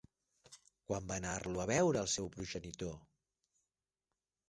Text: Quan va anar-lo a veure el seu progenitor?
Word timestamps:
Quan 0.91 1.05
va 1.11 1.17
anar-lo 1.21 1.63
a 1.65 1.67
veure 1.73 2.03
el 2.07 2.11
seu 2.17 2.33
progenitor? 2.39 2.99